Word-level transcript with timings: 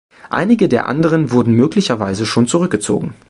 Einige 0.31 0.67
der 0.67 0.87
anderen 0.87 1.29
wurden 1.29 1.53
möglicherweise 1.53 2.25
schon 2.25 2.47
zurückgezogen. 2.47 3.13